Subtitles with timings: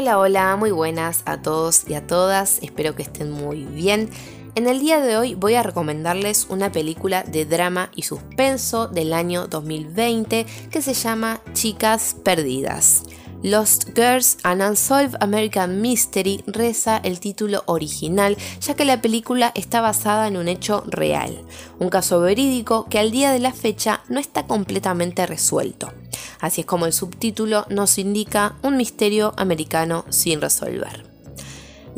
[0.00, 4.08] Hola, hola, muy buenas a todos y a todas, espero que estén muy bien.
[4.54, 9.12] En el día de hoy voy a recomendarles una película de drama y suspenso del
[9.12, 13.02] año 2020 que se llama Chicas Perdidas.
[13.42, 19.80] Lost Girls, An Unsolved American Mystery reza el título original, ya que la película está
[19.80, 21.42] basada en un hecho real,
[21.80, 25.92] un caso verídico que al día de la fecha no está completamente resuelto.
[26.40, 31.17] Así es como el subtítulo nos indica un misterio americano sin resolver.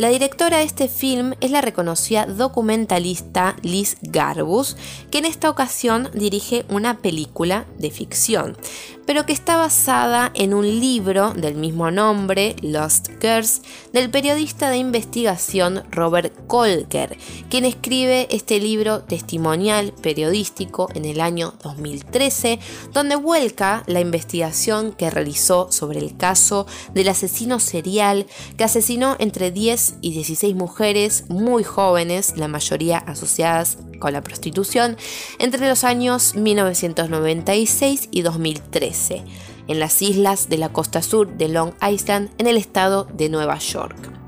[0.01, 4.79] La directora de este film es la reconocida documentalista Liz Garbus,
[5.11, 8.57] que en esta ocasión dirige una película de ficción,
[9.05, 13.61] pero que está basada en un libro del mismo nombre, Lost Girls,
[13.93, 17.19] del periodista de investigación Robert Kolker,
[17.51, 22.59] quien escribe este libro testimonial periodístico en el año 2013,
[22.95, 29.51] donde vuelca la investigación que realizó sobre el caso del asesino serial que asesinó entre
[29.51, 34.97] 10 y 16 mujeres muy jóvenes, la mayoría asociadas con la prostitución,
[35.39, 39.25] entre los años 1996 y 2013,
[39.69, 43.59] en las islas de la costa sur de Long Island, en el estado de Nueva
[43.59, 44.20] York.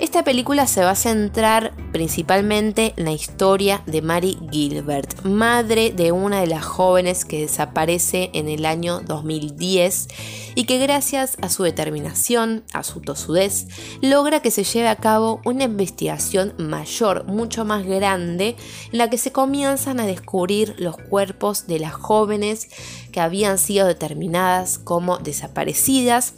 [0.00, 6.10] Esta película se va a centrar principalmente en la historia de Mary Gilbert, madre de
[6.10, 10.08] una de las jóvenes que desaparece en el año 2010
[10.54, 13.66] y que gracias a su determinación, a su tosudez,
[14.00, 18.56] logra que se lleve a cabo una investigación mayor, mucho más grande,
[18.90, 22.70] en la que se comienzan a descubrir los cuerpos de las jóvenes
[23.12, 26.32] que habían sido determinadas como desaparecidas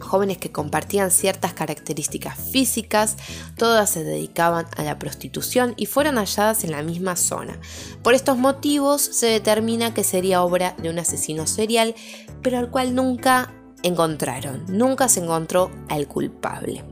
[0.00, 3.16] jóvenes que compartían ciertas características físicas,
[3.56, 7.58] todas se dedicaban a la prostitución y fueron halladas en la misma zona.
[8.02, 11.94] Por estos motivos se determina que sería obra de un asesino serial,
[12.42, 13.52] pero al cual nunca
[13.82, 16.84] encontraron, nunca se encontró al culpable.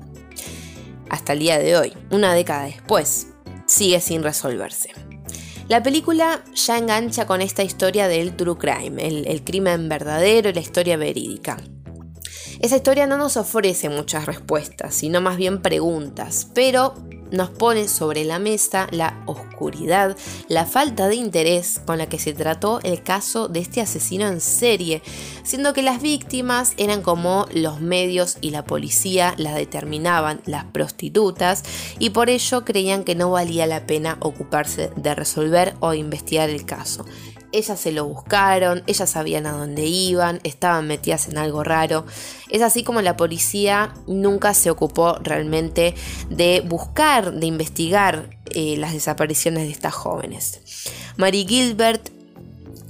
[1.11, 3.29] Hasta el día de hoy, una década después,
[3.67, 4.93] sigue sin resolverse.
[5.69, 10.97] La película ya engancha con esta historia del true crime, el, crimen verdadero la historia
[10.97, 11.59] verídica.
[12.61, 16.95] Esa historia no nos ofrece muchas respuestas, sino más bien preguntas, pero
[17.31, 20.17] nos pone sobre la mesa la oscuridad,
[20.49, 24.41] la falta de interés con la que se trató el caso de este asesino en
[24.41, 25.03] serie,
[25.45, 31.63] siendo que las víctimas eran como los medios y la policía las determinaban, las prostitutas,
[32.01, 36.65] y por ello creían que no valía la pena ocuparse de resolver o investigar el
[36.65, 37.05] caso.
[37.53, 42.05] Ellas se lo buscaron, ellas sabían a dónde iban, estaban metidas en algo raro.
[42.51, 45.95] Es así como la policía nunca se ocupó realmente
[46.29, 50.61] de buscar, de investigar eh, las desapariciones de estas jóvenes.
[51.17, 52.18] Mary Gilbert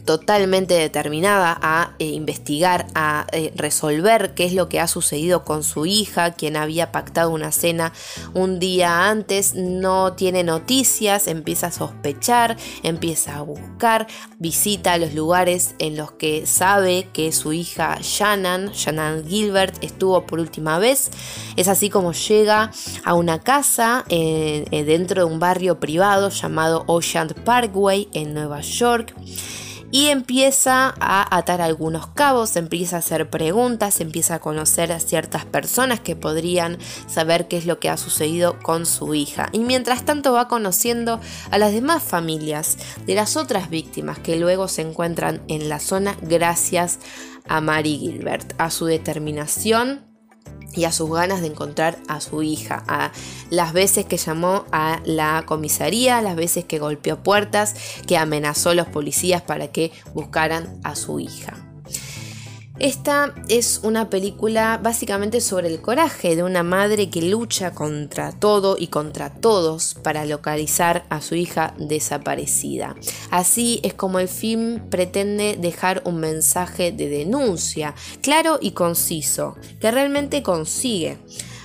[0.09, 5.63] totalmente determinada a eh, investigar, a eh, resolver qué es lo que ha sucedido con
[5.63, 7.93] su hija, quien había pactado una cena
[8.33, 14.07] un día antes, no tiene noticias, empieza a sospechar, empieza a buscar,
[14.39, 20.41] visita los lugares en los que sabe que su hija Shannon, Shannon Gilbert, estuvo por
[20.41, 21.11] última vez.
[21.57, 22.71] Es así como llega
[23.05, 29.15] a una casa eh, dentro de un barrio privado llamado Ocean Parkway en Nueva York
[29.91, 35.45] y empieza a atar algunos cabos, empieza a hacer preguntas, empieza a conocer a ciertas
[35.45, 39.49] personas que podrían saber qué es lo que ha sucedido con su hija.
[39.53, 42.77] Y mientras tanto va conociendo a las demás familias
[43.07, 46.99] de las otras víctimas que luego se encuentran en la zona gracias
[47.49, 50.09] a Mary Gilbert, a su determinación
[50.75, 53.13] y a sus ganas de encontrar a su hija, a
[53.51, 57.75] las veces que llamó a la comisaría, las veces que golpeó puertas,
[58.07, 61.68] que amenazó a los policías para que buscaran a su hija.
[62.81, 68.77] Esta es una película básicamente sobre el coraje de una madre que lucha contra todo
[68.79, 72.95] y contra todos para localizar a su hija desaparecida.
[73.33, 79.91] Así es como el film pretende dejar un mensaje de denuncia, claro y conciso, que
[79.91, 81.19] realmente consigue.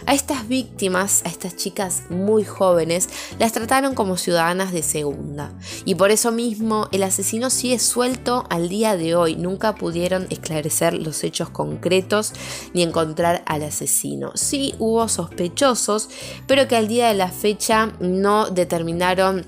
[0.05, 3.07] A estas víctimas, a estas chicas muy jóvenes,
[3.39, 5.53] las trataron como ciudadanas de segunda.
[5.85, 9.37] Y por eso mismo el asesino sigue suelto al día de hoy.
[9.37, 12.33] Nunca pudieron esclarecer los hechos concretos
[12.73, 14.31] ni encontrar al asesino.
[14.35, 16.09] Sí hubo sospechosos,
[16.47, 19.45] pero que al día de la fecha no determinaron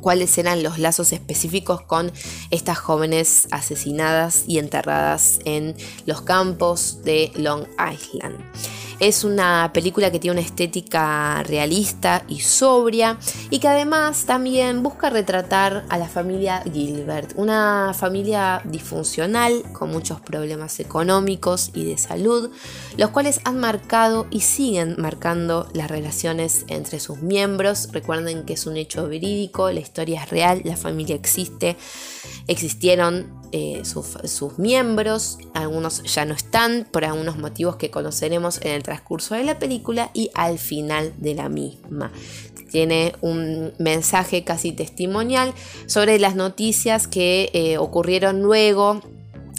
[0.00, 2.12] cuáles eran los lazos específicos con
[2.52, 5.74] estas jóvenes asesinadas y enterradas en
[6.06, 8.36] los campos de Long Island.
[8.98, 13.18] Es una película que tiene una estética realista y sobria
[13.50, 20.22] y que además también busca retratar a la familia Gilbert, una familia disfuncional con muchos
[20.22, 22.50] problemas económicos y de salud,
[22.96, 27.90] los cuales han marcado y siguen marcando las relaciones entre sus miembros.
[27.92, 31.76] Recuerden que es un hecho verídico, la historia es real, la familia existe,
[32.46, 38.82] existieron eh, sus, miembros, algunos ya no están por algunos motivos que conoceremos en el
[38.82, 42.12] transcurso de la película y al final de la misma.
[42.70, 45.54] Tiene un mensaje casi testimonial
[45.86, 49.00] sobre las noticias que eh, ocurrieron luego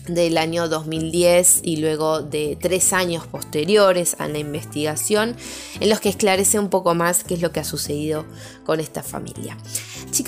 [0.07, 5.35] del año 2010 y luego de tres años posteriores a la investigación
[5.79, 8.25] en los que esclarece un poco más qué es lo que ha sucedido
[8.63, 9.57] con esta familia.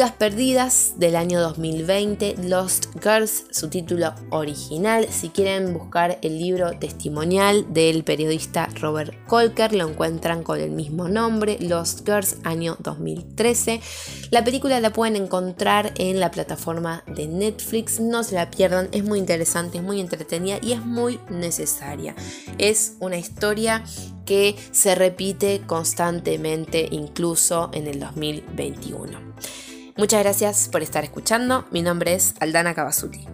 [0.07, 5.05] Perdidas del año 2020, Lost Girls, su título original.
[5.11, 11.09] Si quieren buscar el libro testimonial del periodista Robert Colker, lo encuentran con el mismo
[11.09, 13.81] nombre, Lost Girls, año 2013.
[14.31, 19.03] La película la pueden encontrar en la plataforma de Netflix, no se la pierdan, es
[19.03, 22.15] muy interesante, es muy entretenida y es muy necesaria.
[22.57, 23.83] Es una historia
[24.25, 29.29] que se repite constantemente incluso en el 2021.
[29.99, 31.65] Muchas gracias por estar escuchando.
[31.71, 33.27] Mi nombre es Aldana Cavasuti.